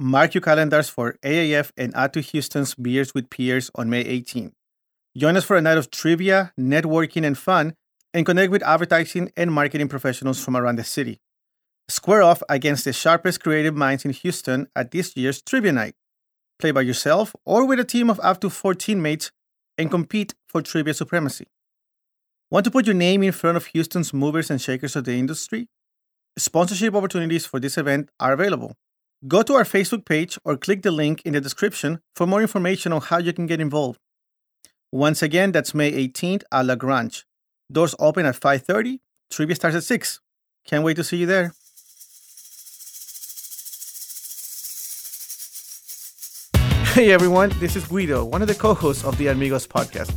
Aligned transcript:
mark 0.00 0.32
your 0.32 0.40
calendars 0.40 0.88
for 0.88 1.18
AAF 1.22 1.72
Ad 1.76 2.14
2 2.14 2.20
Houston's 2.20 2.74
Beers 2.74 3.12
with 3.12 3.28
Peers 3.28 3.70
on 3.74 3.90
May 3.90 4.02
18th. 4.02 4.52
Join 5.14 5.36
us 5.36 5.44
for 5.44 5.56
a 5.56 5.60
night 5.60 5.76
of 5.76 5.90
trivia, 5.90 6.52
networking, 6.58 7.26
and 7.26 7.36
fun, 7.36 7.74
and 8.14 8.24
connect 8.24 8.50
with 8.50 8.62
advertising 8.62 9.30
and 9.36 9.52
marketing 9.52 9.88
professionals 9.88 10.42
from 10.42 10.56
around 10.56 10.76
the 10.76 10.84
city. 10.84 11.20
Square 11.88 12.22
off 12.22 12.42
against 12.48 12.86
the 12.86 12.94
sharpest 12.94 13.42
creative 13.42 13.76
minds 13.76 14.06
in 14.06 14.12
Houston 14.12 14.68
at 14.74 14.90
this 14.90 15.14
year's 15.18 15.42
Trivia 15.42 15.72
Night. 15.72 15.94
Play 16.58 16.70
by 16.70 16.80
yourself 16.80 17.36
or 17.44 17.66
with 17.66 17.78
a 17.78 17.84
team 17.84 18.08
of 18.08 18.18
up 18.22 18.40
to 18.40 18.48
14 18.48 19.02
mates 19.02 19.30
and 19.76 19.90
compete 19.90 20.34
for 20.48 20.62
trivia 20.62 20.94
supremacy. 20.94 21.46
Want 22.50 22.64
to 22.64 22.70
put 22.70 22.86
your 22.86 22.94
name 22.94 23.22
in 23.22 23.32
front 23.32 23.58
of 23.58 23.66
Houston's 23.66 24.14
movers 24.14 24.50
and 24.50 24.62
shakers 24.62 24.96
of 24.96 25.04
the 25.04 25.12
industry? 25.12 25.68
Sponsorship 26.38 26.94
opportunities 26.94 27.44
for 27.44 27.60
this 27.60 27.76
event 27.76 28.08
are 28.18 28.32
available. 28.32 28.76
Go 29.28 29.42
to 29.42 29.52
our 29.52 29.64
Facebook 29.64 30.06
page 30.06 30.38
or 30.46 30.56
click 30.56 30.80
the 30.80 30.90
link 30.90 31.20
in 31.26 31.34
the 31.34 31.42
description 31.42 32.00
for 32.16 32.26
more 32.26 32.40
information 32.40 32.90
on 32.90 33.02
how 33.02 33.18
you 33.18 33.34
can 33.34 33.44
get 33.44 33.60
involved. 33.60 33.98
Once 34.90 35.22
again, 35.22 35.52
that's 35.52 35.74
May 35.74 35.92
18th 35.92 36.42
at 36.50 36.64
La 36.64 36.74
Grange. 36.74 37.26
Doors 37.70 37.94
open 37.98 38.24
at 38.24 38.34
5:30. 38.34 39.00
Trivia 39.30 39.56
starts 39.56 39.76
at 39.76 39.84
6. 39.84 40.20
Can't 40.64 40.82
wait 40.82 40.96
to 40.96 41.04
see 41.04 41.18
you 41.18 41.26
there. 41.26 41.52
Hey 46.94 47.12
everyone, 47.12 47.52
this 47.60 47.76
is 47.76 47.84
Guido, 47.84 48.24
one 48.24 48.40
of 48.40 48.48
the 48.48 48.54
co-hosts 48.54 49.04
of 49.04 49.18
the 49.18 49.26
Amigos 49.26 49.66
podcast. 49.66 50.14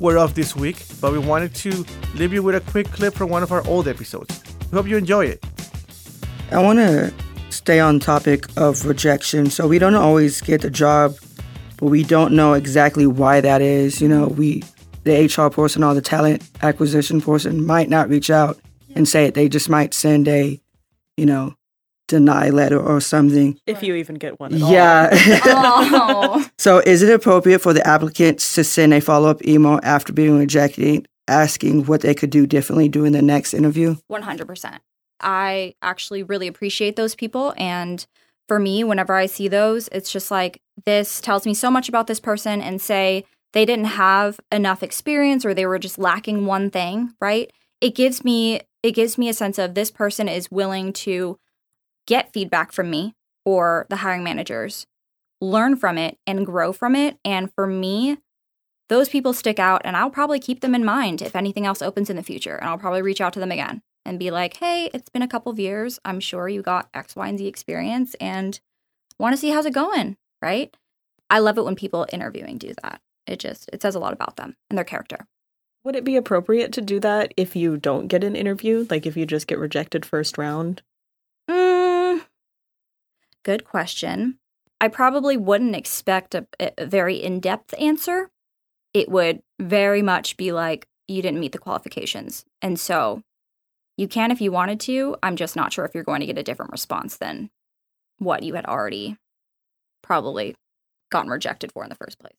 We're 0.00 0.16
off 0.16 0.34
this 0.34 0.56
week, 0.56 0.82
but 0.98 1.12
we 1.12 1.18
wanted 1.18 1.54
to 1.56 1.84
leave 2.14 2.32
you 2.32 2.42
with 2.42 2.54
a 2.54 2.62
quick 2.72 2.90
clip 2.90 3.12
from 3.12 3.28
one 3.28 3.42
of 3.42 3.52
our 3.52 3.66
old 3.68 3.86
episodes. 3.86 4.42
We 4.72 4.76
hope 4.76 4.88
you 4.88 4.96
enjoy 4.96 5.26
it. 5.26 5.44
I 6.50 6.62
want 6.62 6.78
to 6.78 7.12
stay 7.66 7.80
on 7.80 7.98
topic 7.98 8.46
of 8.56 8.86
rejection. 8.86 9.50
So 9.50 9.66
we 9.66 9.80
don't 9.80 9.96
always 9.96 10.40
get 10.40 10.60
the 10.60 10.70
job, 10.70 11.16
but 11.78 11.86
we 11.86 12.04
don't 12.04 12.32
know 12.32 12.52
exactly 12.52 13.08
why 13.08 13.40
that 13.40 13.60
is. 13.60 14.00
You 14.00 14.06
know, 14.06 14.28
we 14.28 14.62
the 15.02 15.24
HR 15.24 15.50
person 15.50 15.82
or 15.82 15.92
the 15.92 16.00
talent 16.00 16.48
acquisition 16.62 17.20
person 17.20 17.66
might 17.66 17.88
not 17.88 18.08
reach 18.08 18.30
out 18.30 18.56
and 18.94 19.08
say 19.08 19.24
it. 19.24 19.34
They 19.34 19.48
just 19.48 19.68
might 19.68 19.94
send 19.94 20.28
a, 20.28 20.60
you 21.16 21.26
know, 21.26 21.56
deny 22.06 22.50
letter 22.50 22.80
or 22.80 23.00
something. 23.00 23.58
If 23.66 23.82
you 23.82 23.96
even 23.96 24.14
get 24.14 24.38
one 24.38 24.54
at 24.54 24.60
Yeah. 24.60 25.08
Oh. 25.46 26.48
so 26.58 26.78
is 26.86 27.02
it 27.02 27.12
appropriate 27.12 27.58
for 27.58 27.72
the 27.72 27.84
applicants 27.84 28.54
to 28.54 28.62
send 28.62 28.94
a 28.94 29.00
follow-up 29.00 29.44
email 29.44 29.80
after 29.82 30.12
being 30.12 30.38
rejected 30.38 31.08
asking 31.26 31.86
what 31.86 32.02
they 32.02 32.14
could 32.14 32.30
do 32.30 32.46
differently 32.46 32.88
during 32.88 33.10
the 33.10 33.22
next 33.22 33.54
interview? 33.54 33.96
100%. 34.08 34.78
I 35.20 35.74
actually 35.82 36.22
really 36.22 36.46
appreciate 36.46 36.96
those 36.96 37.14
people. 37.14 37.54
And 37.56 38.06
for 38.48 38.58
me, 38.58 38.84
whenever 38.84 39.14
I 39.14 39.26
see 39.26 39.48
those, 39.48 39.88
it's 39.88 40.12
just 40.12 40.30
like, 40.30 40.60
this 40.84 41.20
tells 41.20 41.46
me 41.46 41.54
so 41.54 41.70
much 41.70 41.88
about 41.88 42.06
this 42.06 42.20
person, 42.20 42.60
and 42.60 42.80
say 42.80 43.24
they 43.52 43.64
didn't 43.64 43.86
have 43.86 44.38
enough 44.52 44.82
experience 44.82 45.44
or 45.44 45.54
they 45.54 45.66
were 45.66 45.78
just 45.78 45.98
lacking 45.98 46.46
one 46.46 46.70
thing, 46.70 47.14
right? 47.20 47.50
It 47.80 47.94
gives 47.94 48.24
me 48.24 48.60
it 48.82 48.92
gives 48.92 49.18
me 49.18 49.28
a 49.28 49.34
sense 49.34 49.58
of 49.58 49.74
this 49.74 49.90
person 49.90 50.28
is 50.28 50.50
willing 50.50 50.92
to 50.92 51.38
get 52.06 52.32
feedback 52.32 52.70
from 52.70 52.88
me 52.88 53.14
or 53.44 53.86
the 53.90 53.96
hiring 53.96 54.22
managers, 54.22 54.86
learn 55.40 55.74
from 55.74 55.98
it 55.98 56.18
and 56.26 56.46
grow 56.46 56.72
from 56.72 56.94
it. 56.94 57.18
And 57.24 57.52
for 57.54 57.66
me, 57.66 58.18
those 58.88 59.08
people 59.08 59.32
stick 59.32 59.58
out 59.58 59.82
and 59.84 59.96
I'll 59.96 60.10
probably 60.10 60.38
keep 60.38 60.60
them 60.60 60.74
in 60.74 60.84
mind 60.84 61.20
if 61.20 61.34
anything 61.34 61.66
else 61.66 61.82
opens 61.82 62.10
in 62.10 62.16
the 62.16 62.22
future. 62.22 62.56
And 62.56 62.68
I'll 62.68 62.78
probably 62.78 63.02
reach 63.02 63.20
out 63.20 63.32
to 63.32 63.40
them 63.40 63.50
again 63.50 63.82
and 64.06 64.18
be 64.18 64.30
like, 64.30 64.56
hey, 64.58 64.90
it's 64.94 65.08
been 65.08 65.22
a 65.22 65.28
couple 65.28 65.50
of 65.50 65.58
years. 65.58 65.98
I'm 66.04 66.20
sure 66.20 66.48
you 66.48 66.62
got 66.62 66.88
X, 66.94 67.16
Y, 67.16 67.28
and 67.28 67.38
Z 67.38 67.46
experience 67.46 68.14
and 68.20 68.58
want 69.18 69.32
to 69.34 69.36
see 69.36 69.50
how's 69.50 69.66
it 69.66 69.74
going, 69.74 70.16
right? 70.40 70.74
I 71.28 71.40
love 71.40 71.58
it 71.58 71.64
when 71.64 71.74
people 71.74 72.06
interviewing 72.12 72.58
do 72.58 72.72
that. 72.82 73.00
It 73.26 73.40
just 73.40 73.68
it 73.72 73.82
says 73.82 73.94
a 73.94 73.98
lot 73.98 74.12
about 74.12 74.36
them 74.36 74.56
and 74.70 74.78
their 74.78 74.84
character. 74.84 75.26
Would 75.84 75.96
it 75.96 76.04
be 76.04 76.16
appropriate 76.16 76.72
to 76.72 76.80
do 76.80 77.00
that 77.00 77.34
if 77.36 77.54
you 77.54 77.76
don't 77.76 78.08
get 78.08 78.24
an 78.24 78.36
interview? 78.36 78.86
Like 78.88 79.06
if 79.06 79.16
you 79.16 79.26
just 79.26 79.46
get 79.46 79.58
rejected 79.58 80.06
first 80.06 80.38
round? 80.38 80.82
Mm, 81.50 82.24
good 83.44 83.64
question. 83.64 84.38
I 84.80 84.88
probably 84.88 85.36
wouldn't 85.36 85.76
expect 85.76 86.34
a, 86.34 86.46
a 86.60 86.86
very 86.86 87.16
in 87.16 87.40
depth 87.40 87.74
answer. 87.78 88.30
It 88.94 89.08
would 89.08 89.42
very 89.60 90.02
much 90.02 90.36
be 90.36 90.52
like, 90.52 90.86
you 91.08 91.22
didn't 91.22 91.40
meet 91.40 91.52
the 91.52 91.58
qualifications. 91.58 92.44
And 92.60 92.78
so 92.78 93.22
you 93.96 94.08
can 94.08 94.30
if 94.30 94.40
you 94.40 94.52
wanted 94.52 94.80
to. 94.80 95.16
I'm 95.22 95.36
just 95.36 95.56
not 95.56 95.72
sure 95.72 95.84
if 95.84 95.94
you're 95.94 96.04
going 96.04 96.20
to 96.20 96.26
get 96.26 96.38
a 96.38 96.42
different 96.42 96.72
response 96.72 97.16
than 97.16 97.50
what 98.18 98.42
you 98.42 98.54
had 98.54 98.66
already 98.66 99.16
probably 100.02 100.54
gotten 101.10 101.30
rejected 101.30 101.72
for 101.72 101.82
in 101.82 101.88
the 101.88 101.94
first 101.96 102.18
place. 102.18 102.34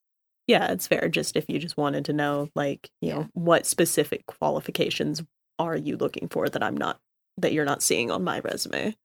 Yeah, 0.48 0.72
it's 0.72 0.88
fair. 0.88 1.10
Just 1.10 1.36
if 1.36 1.46
you 1.50 1.60
just 1.60 1.78
wanted 1.78 2.06
to 2.06 2.14
know, 2.14 2.50
like, 2.56 2.90
you 3.02 3.10
Yeah. 3.10 3.16
know, 3.16 3.30
what 3.34 3.66
specific 3.66 4.26
qualifications 4.28 5.22
are 5.60 5.76
you 5.76 5.98
looking 5.98 6.30
for 6.30 6.48
that 6.48 6.64
I'm 6.64 6.78
not, 6.78 7.00
that 7.38 7.52
you're 7.54 7.66
not 7.66 7.82
seeing 7.84 8.12
on 8.12 8.24
my 8.24 8.40
resume? 8.40 8.96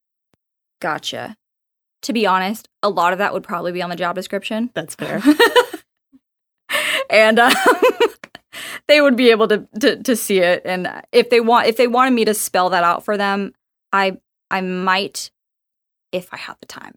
Gotcha. 0.81 1.37
To 2.03 2.13
be 2.13 2.27
honest, 2.27 2.69
a 2.83 2.89
lot 2.91 3.13
of 3.13 3.19
that 3.19 3.33
would 3.33 3.43
probably 3.45 3.73
be 3.73 3.83
on 3.83 3.91
the 3.91 3.97
job 3.97 4.15
description. 4.15 4.71
That's 4.75 4.95
fair. 4.95 5.23
and 7.11 7.39
um, 7.39 7.53
they 8.89 9.01
would 9.01 9.17
be 9.17 9.31
able 9.31 9.49
to, 9.49 9.67
to 9.81 10.03
to 10.03 10.17
see 10.17 10.39
it. 10.41 10.63
And 10.65 10.89
if 11.13 11.31
they 11.31 11.41
want 11.41 11.69
if 11.69 11.77
they 11.77 11.89
wanted 11.89 12.13
me 12.13 12.25
to 12.25 12.35
spell 12.35 12.71
that 12.71 12.85
out 12.85 13.05
for 13.05 13.17
them 13.17 13.53
i 13.93 14.17
i 14.51 14.61
might 14.61 15.31
if 16.11 16.33
i 16.33 16.37
have 16.37 16.57
the 16.61 16.67
time. 16.67 16.95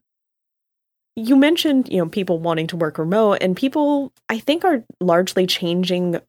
You 1.18 1.38
mentioned, 1.38 1.88
you 1.90 1.98
know, 1.98 2.10
people 2.10 2.40
wanting 2.40 2.68
to 2.68 2.76
work 2.76 2.98
remote, 2.98 3.38
and 3.40 3.56
people, 3.56 4.12
I 4.28 4.38
think, 4.38 4.66
are 4.66 4.84
largely 5.00 5.48
changing 5.48 6.20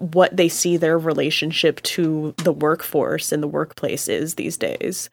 what 0.00 0.36
they 0.36 0.48
see 0.48 0.76
their 0.76 0.98
relationship 0.98 1.80
to 1.82 2.34
the 2.38 2.52
workforce 2.52 3.30
and 3.30 3.40
the 3.40 3.48
workplace 3.48 4.08
is 4.08 4.34
these 4.34 4.56
days. 4.56 5.08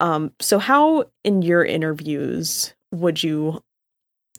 Um, 0.00 0.32
so, 0.38 0.58
how 0.58 1.06
in 1.24 1.40
your 1.40 1.64
interviews 1.64 2.74
would 2.92 3.22
you 3.22 3.62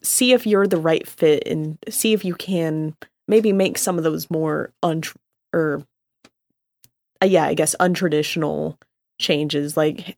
see 0.04 0.34
if 0.34 0.46
you're 0.46 0.68
the 0.68 0.78
right 0.78 1.08
fit 1.08 1.48
and 1.48 1.80
see 1.90 2.14
if 2.14 2.24
you 2.24 2.36
can 2.36 2.96
maybe 3.30 3.54
make 3.54 3.78
some 3.78 3.98
of 3.98 4.04
those 4.04 4.30
more 4.30 4.74
untr 4.84 5.16
or 5.54 5.84
uh, 7.22 7.26
yeah, 7.26 7.46
I 7.46 7.54
guess 7.54 7.76
untraditional 7.80 8.78
changes, 9.20 9.76
like 9.78 10.18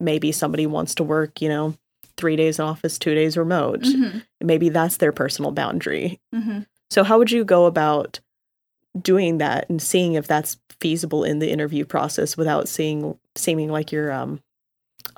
maybe 0.00 0.32
somebody 0.32 0.66
wants 0.66 0.94
to 0.96 1.04
work, 1.04 1.40
you 1.42 1.48
know, 1.48 1.74
three 2.16 2.36
days 2.36 2.58
in 2.58 2.64
office, 2.64 2.98
two 2.98 3.14
days 3.14 3.36
remote. 3.36 3.82
Mhm. 3.82 4.24
Maybe 4.40 4.68
that's 4.70 4.96
their 4.96 5.12
personal 5.12 5.50
boundary. 5.52 6.20
Mhm. 6.34 6.66
So, 6.90 7.04
how 7.04 7.18
would 7.18 7.30
you 7.30 7.44
go 7.44 7.66
about 7.66 8.20
doing 9.00 9.38
that 9.38 9.68
and 9.68 9.80
seeing 9.80 10.14
if 10.14 10.26
that's 10.26 10.56
feasible 10.80 11.22
in 11.22 11.38
the 11.38 11.50
interview 11.50 11.84
process 11.84 12.36
without 12.36 12.66
seeing 12.68 13.18
seeming 13.36 13.70
like 13.70 13.92
you're 13.92 14.10
um, 14.10 14.40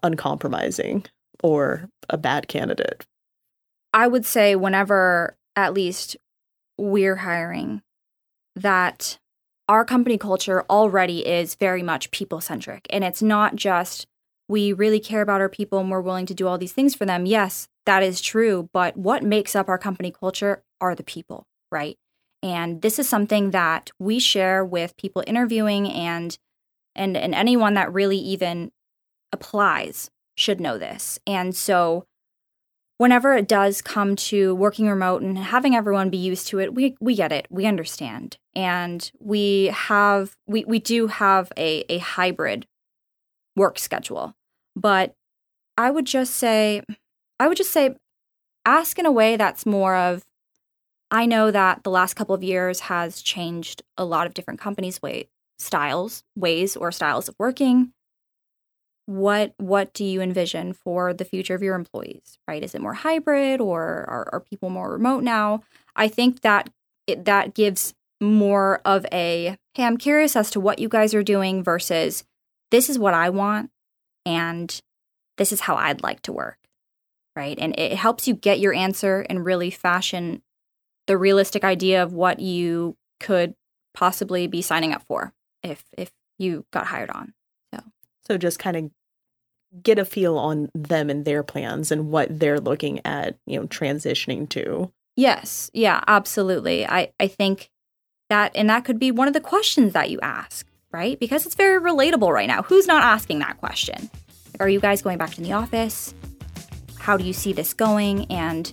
uncompromising 0.03 1.05
or 1.43 1.89
a 2.09 2.19
bad 2.19 2.49
candidate? 2.49 3.07
i 3.93 4.07
would 4.07 4.25
say 4.25 4.55
whenever 4.55 5.37
at 5.57 5.75
least 5.75 6.17
we're 6.81 7.17
hiring 7.17 7.83
that 8.57 9.19
our 9.69 9.85
company 9.85 10.19
culture 10.19 10.65
already 10.69 11.27
is 11.27 11.55
very 11.55 11.83
much 11.83 12.11
people 12.11 12.41
centric 12.41 12.87
and 12.91 13.05
it's 13.05 13.23
not 13.23 13.55
just 13.55 14.07
we 14.49 14.73
really 14.73 14.99
care 14.99 15.23
about 15.23 15.41
our 15.41 15.49
people 15.49 15.79
and 15.79 15.91
we're 15.91 16.01
willing 16.01 16.27
to 16.27 16.35
do 16.35 16.49
all 16.49 16.59
these 16.59 16.73
things 16.73 16.95
for 16.95 17.05
them. 17.07 17.27
Yes 17.27 17.69
that 17.87 18.03
is 18.03 18.21
true 18.21 18.69
but 18.73 18.97
what 18.97 19.23
makes 19.23 19.55
up 19.57 19.69
our 19.69 19.79
company 19.79 20.11
culture 20.11 20.63
are 20.81 20.95
the 20.95 21.03
people 21.03 21.47
right? 21.71 21.97
And 22.43 22.83
this 22.83 22.99
is 22.99 23.09
something 23.09 23.51
that 23.51 23.91
we 23.99 24.19
share 24.19 24.65
with 24.65 24.97
people 24.97 25.23
interviewing 25.27 25.91
and 25.91 26.37
and 26.95 27.17
and 27.17 27.35
anyone 27.35 27.75
that 27.75 27.93
really 27.93 28.19
even 28.19 28.73
applies 29.33 30.11
should 30.37 30.61
know 30.61 30.79
this. 30.79 31.19
And 31.27 31.55
so 31.55 32.07
whenever 33.01 33.33
it 33.33 33.49
does 33.49 33.81
come 33.81 34.15
to 34.15 34.55
working 34.55 34.87
remote 34.87 35.23
and 35.23 35.39
having 35.39 35.75
everyone 35.75 36.11
be 36.11 36.19
used 36.19 36.47
to 36.47 36.59
it, 36.59 36.75
we 36.75 36.95
we 37.01 37.15
get 37.15 37.33
it. 37.33 37.47
We 37.49 37.65
understand. 37.65 38.37
And 38.55 39.11
we 39.19 39.69
have 39.69 40.37
we 40.47 40.67
we 40.67 40.81
do 40.81 41.07
have 41.07 41.51
a 41.57 41.83
a 41.89 41.97
hybrid 41.97 42.67
work 43.57 43.79
schedule. 43.79 44.35
But 44.77 45.15
I 45.79 45.91
would 45.91 46.05
just 46.05 46.35
say 46.35 46.83
I 47.39 47.49
would 47.49 47.57
just 47.57 47.71
say 47.71 47.97
ask 48.67 48.99
in 48.99 49.07
a 49.07 49.11
way 49.11 49.39
that's 49.39 49.65
more 49.65 49.97
of 49.97 50.23
I 51.11 51.25
know 51.25 51.51
that 51.51 51.85
the 51.85 51.91
last 51.91 52.17
couple 52.17 52.35
of 52.35 52.45
years 52.45 52.81
has 52.81 53.23
changed 53.23 53.83
a 53.97 54.05
lot 54.05 54.27
of 54.27 54.35
different 54.35 54.61
companies' 54.61 55.01
way 55.01 55.31
styles, 55.59 56.23
ways 56.37 56.77
or 56.77 56.93
styles 56.93 57.31
of 57.31 57.35
working 57.39 57.95
what 59.11 59.55
what 59.59 59.93
do 59.93 60.05
you 60.05 60.21
envision 60.21 60.73
for 60.73 61.13
the 61.13 61.25
future 61.25 61.55
of 61.55 61.63
your 61.63 61.75
employees 61.75 62.39
right 62.47 62.63
is 62.63 62.75
it 62.75 62.81
more 62.81 62.95
hybrid 62.95 63.61
or 63.61 63.83
are, 63.83 64.29
are 64.33 64.41
people 64.41 64.71
more 64.71 64.93
remote 64.93 65.23
now 65.23 65.61
i 65.97 66.07
think 66.07 66.43
that 66.43 66.71
it, 67.07 67.25
that 67.25 67.55
gives 67.55 67.95
more 68.21 68.81
of 68.85 69.05
a 69.13 69.57
hey 69.75 69.85
i'm 69.85 69.97
curious 69.97 70.37
as 70.37 70.51
to 70.51 70.61
what 70.61 70.79
you 70.79 70.89
guys 70.89 71.15
are 71.15 71.23
doing 71.23 71.63
versus 71.63 72.25
this 72.71 72.89
is 72.89 72.99
what 72.99 73.15
i 73.15 73.29
want 73.29 73.71
and 74.25 74.81
this 75.39 75.53
is 75.53 75.63
how 75.63 75.75
i'd 75.77 76.03
like 76.03 76.21
to 76.23 76.33
work 76.33 76.61
right? 77.37 77.59
And 77.59 77.79
it 77.79 77.93
helps 77.93 78.29
you 78.29 78.35
get 78.35 78.61
your 78.61 78.75
answer 78.75 79.25
and 79.29 79.45
really 79.45 79.71
fashion 79.71 80.43
the 81.07 81.17
realistic 81.17 81.65
idea 81.65 82.03
of 82.03 82.13
what 82.13 82.41
you 82.41 82.97
could 83.19 83.55
possibly 83.95 84.47
be 84.47 84.63
signing 84.63 84.93
up 84.93 85.03
for 85.03 85.33
if 85.63 85.85
if 85.97 86.13
you 86.39 86.67
got 86.71 86.87
hired 86.87 87.11
on. 87.11 87.35
So 87.73 87.81
So 88.27 88.39
just 88.39 88.59
kind 88.59 88.77
of 88.77 88.91
get 89.83 89.99
a 89.99 90.05
feel 90.05 90.37
on 90.37 90.69
them 90.75 91.11
and 91.11 91.25
their 91.25 91.43
plans 91.43 91.93
and 91.93 92.11
what 92.11 92.39
they're 92.39 92.61
looking 92.61 93.01
at, 93.05 93.37
you 93.47 93.59
know, 93.59 93.67
transitioning 93.67 94.49
to. 94.51 94.93
Yes, 95.17 95.71
yeah, 95.75 96.03
absolutely. 96.07 96.87
I 96.87 97.13
I 97.21 97.29
think 97.29 97.71
that 98.29 98.53
and 98.55 98.71
that 98.71 98.85
could 98.85 98.99
be 98.99 99.11
one 99.11 99.29
of 99.29 99.35
the 99.35 99.41
questions 99.41 99.93
that 99.93 100.11
you 100.11 100.19
ask, 100.23 100.67
right? 100.93 101.19
Because 101.19 101.47
it's 101.47 101.55
very 101.55 101.81
relatable 101.81 102.33
right 102.33 102.49
now. 102.49 102.63
Who's 102.63 102.87
not 102.87 103.03
asking 103.03 103.41
that 103.41 103.59
question? 103.59 104.11
Like, 104.53 104.61
are 104.61 104.69
you 104.69 104.81
guys 104.81 105.03
going 105.03 105.19
back 105.19 105.31
to 105.35 105.41
the 105.41 105.53
office? 105.53 106.15
How 106.99 107.17
do 107.17 107.25
you 107.25 107.33
see 107.33 107.53
this 107.53 107.75
going? 107.75 108.31
And 108.31 108.73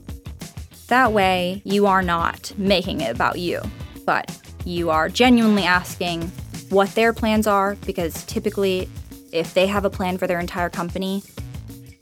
that 0.88 1.12
way, 1.12 1.62
you 1.66 1.86
are 1.86 2.02
not 2.02 2.54
making 2.58 3.02
it 3.02 3.14
about 3.14 3.40
you, 3.40 3.62
but 4.06 4.32
you 4.66 4.90
are 4.90 5.10
genuinely 5.10 5.64
asking 5.64 6.32
what 6.70 6.94
their 6.96 7.14
plans 7.14 7.48
are 7.48 7.76
because 7.86 8.24
typically 8.26 8.90
if 9.32 9.54
they 9.54 9.68
have 9.68 9.86
a 9.86 9.90
plan 9.90 10.18
for 10.18 10.28
their 10.28 10.40
entire 10.40 10.70
company, 10.70 11.24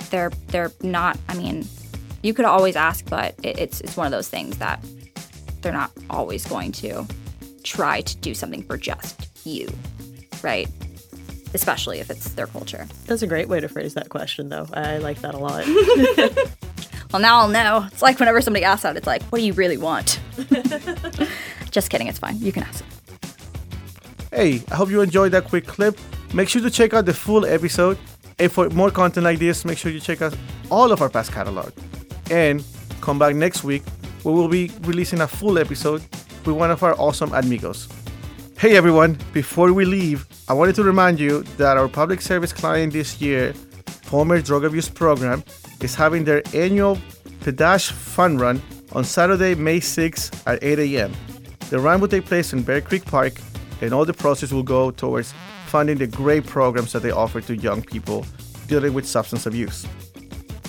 they're 0.10 0.32
they're 0.48 0.72
not, 0.82 1.18
I 1.30 1.36
mean, 1.36 1.68
you 2.22 2.34
could 2.34 2.46
always 2.46 2.76
ask, 2.76 3.10
but 3.10 3.36
it, 3.44 3.60
it's 3.60 3.82
it's 3.82 3.98
one 3.98 4.06
of 4.06 4.12
those 4.12 4.30
things 4.30 4.58
that 4.58 4.84
they're 5.62 5.74
not 5.74 5.92
always 6.10 6.46
going 6.46 6.72
to 6.74 7.06
try 7.64 8.02
to 8.02 8.18
do 8.18 8.34
something 8.34 8.64
for 8.64 8.78
just 8.78 9.30
you, 9.46 9.68
right? 10.44 10.68
Especially 11.54 12.00
if 12.00 12.10
it's 12.10 12.30
their 12.34 12.48
culture. 12.48 12.88
That's 13.06 13.22
a 13.22 13.28
great 13.28 13.48
way 13.48 13.60
to 13.60 13.68
phrase 13.68 13.94
that 13.96 14.10
question, 14.10 14.50
though. 14.50 14.68
I 14.74 14.98
like 14.98 15.22
that 15.22 15.34
a 15.34 15.38
lot. 15.38 15.66
Well, 17.16 17.22
now 17.22 17.40
I'll 17.40 17.48
know. 17.48 17.88
It's 17.94 18.02
like 18.02 18.20
whenever 18.20 18.42
somebody 18.42 18.66
asks 18.66 18.84
that, 18.84 18.98
it's 18.98 19.08
like, 19.08 19.24
what 19.24 19.40
do 19.40 19.46
you 19.46 19.54
really 19.54 19.78
want? 19.78 20.20
just 21.72 21.90
kidding. 21.90 22.08
It's 22.08 22.20
fine. 22.20 22.38
You 22.40 22.52
can 22.52 22.64
ask. 22.64 22.84
Hey, 24.32 24.62
I 24.70 24.76
hope 24.76 24.90
you 24.90 25.00
enjoyed 25.00 25.32
that 25.32 25.46
quick 25.46 25.66
clip. 25.66 25.98
Make 26.36 26.50
sure 26.50 26.62
to 26.62 26.70
check 26.70 26.94
out 26.94 27.06
the 27.06 27.14
full 27.14 27.46
episode. 27.46 27.98
And 28.38 28.52
for 28.52 28.70
more 28.72 28.92
content 28.92 29.24
like 29.24 29.40
this, 29.40 29.64
make 29.64 29.78
sure 29.78 29.90
you 29.90 30.02
check 30.02 30.22
out 30.22 30.36
all 30.70 30.92
of 30.92 31.02
our 31.02 31.08
past 31.08 31.32
catalog. 31.32 31.72
And 32.30 32.62
come 33.00 33.18
back 33.18 33.36
next 33.36 33.64
week 33.64 33.84
where 34.24 34.36
we'll 34.36 34.50
be 34.50 34.70
releasing 34.82 35.22
a 35.22 35.28
full 35.28 35.58
episode 35.58 36.04
with 36.46 36.58
one 36.58 36.72
of 36.72 36.84
our 36.84 36.94
awesome 37.00 37.34
amigos. 37.34 37.88
Hey 38.58 38.76
everyone, 38.76 39.18
before 39.32 39.72
we 39.72 39.86
leave, 39.86 40.28
I 40.50 40.54
wanted 40.54 40.76
to 40.76 40.84
remind 40.84 41.22
you 41.22 41.44
that 41.56 41.78
our 41.78 41.88
public 41.88 42.20
service 42.20 42.52
client 42.52 42.92
this 42.92 43.22
year, 43.22 43.54
Palmer 44.08 44.42
Drug 44.42 44.66
Abuse 44.66 44.90
Program, 44.90 45.42
is 45.80 45.96
having 45.96 46.26
their 46.26 46.44
annual 46.54 46.98
Pedash 47.46 47.92
Fun 47.92 48.38
Run 48.38 48.62
on 48.92 49.06
Saturday, 49.06 49.56
May 49.56 49.80
6th 49.80 50.44
at 50.46 50.62
8 50.62 50.80
a.m. 50.80 51.14
The 51.70 51.80
run 51.80 52.02
will 52.02 52.10
take 52.10 52.26
place 52.26 52.52
in 52.52 52.62
Bear 52.62 52.82
Creek 52.82 53.06
Park, 53.06 53.36
and 53.80 53.94
all 53.94 54.04
the 54.04 54.14
proceeds 54.14 54.54
will 54.54 54.64
go 54.64 54.92
towards 54.92 55.34
funding 55.66 55.98
the 55.98 56.08
great 56.08 56.46
programs 56.46 56.92
that 56.94 57.02
they 57.02 57.12
offer 57.12 57.42
to 57.42 57.56
young 57.56 57.82
people 57.82 58.26
dealing 58.68 58.94
with 58.94 59.06
substance 59.08 59.46
abuse. 59.46 59.86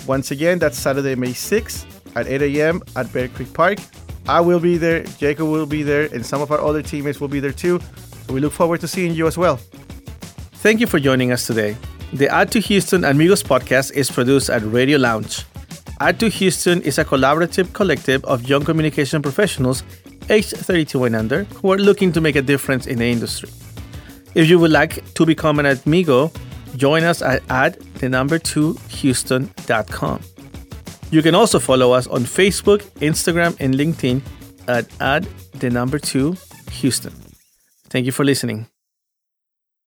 Once 0.05 0.31
again, 0.31 0.59
that's 0.59 0.77
Saturday, 0.77 1.15
May 1.15 1.31
6th 1.31 1.85
at 2.15 2.27
8 2.27 2.41
a.m. 2.41 2.81
at 2.95 3.11
Bear 3.11 3.27
Creek 3.27 3.53
Park. 3.53 3.79
I 4.27 4.41
will 4.41 4.59
be 4.59 4.77
there, 4.77 5.03
Jacob 5.03 5.47
will 5.47 5.65
be 5.65 5.83
there, 5.83 6.09
and 6.13 6.25
some 6.25 6.41
of 6.41 6.51
our 6.51 6.59
other 6.59 6.81
teammates 6.81 7.21
will 7.21 7.27
be 7.27 7.39
there 7.39 7.51
too. 7.53 7.79
So 8.25 8.33
we 8.33 8.39
look 8.39 8.53
forward 8.53 8.81
to 8.81 8.87
seeing 8.87 9.13
you 9.13 9.27
as 9.27 9.37
well. 9.37 9.57
Thank 10.63 10.79
you 10.81 10.87
for 10.87 10.99
joining 10.99 11.31
us 11.31 11.47
today. 11.47 11.77
The 12.13 12.27
Ad 12.29 12.51
2 12.51 12.59
Houston 12.59 13.03
Amigos 13.03 13.43
podcast 13.43 13.93
is 13.93 14.09
produced 14.09 14.49
at 14.49 14.63
Radio 14.63 14.97
Lounge. 14.97 15.45
Ad 15.99 16.19
2 16.19 16.27
Houston 16.27 16.81
is 16.81 16.97
a 16.97 17.05
collaborative 17.05 17.73
collective 17.73 18.23
of 18.25 18.47
young 18.47 18.63
communication 18.63 19.21
professionals 19.21 19.83
aged 20.29 20.55
32 20.55 21.05
and 21.05 21.15
under 21.15 21.43
who 21.61 21.71
are 21.71 21.77
looking 21.77 22.11
to 22.11 22.21
make 22.21 22.35
a 22.35 22.41
difference 22.41 22.87
in 22.87 22.99
the 22.99 23.05
industry. 23.05 23.49
If 24.35 24.49
you 24.49 24.59
would 24.59 24.71
like 24.71 25.13
to 25.13 25.25
become 25.25 25.59
an 25.59 25.65
amigo, 25.65 26.31
join 26.75 27.03
us 27.03 27.21
at 27.21 27.43
add 27.49 27.79
the 27.99 28.09
number 28.09 28.37
2 28.39 28.77
houston.com. 28.89 30.21
You 31.09 31.21
can 31.21 31.35
also 31.35 31.59
follow 31.59 31.93
us 31.93 32.07
on 32.07 32.23
Facebook, 32.23 32.81
Instagram, 32.99 33.55
and 33.59 33.73
LinkedIn 33.73 34.21
at 34.67 34.87
add 34.99 35.27
the 35.53 35.69
number 35.69 35.99
2 35.99 36.35
Houston. 36.71 37.13
Thank 37.89 38.05
you 38.05 38.11
for 38.11 38.25
listening. 38.25 38.67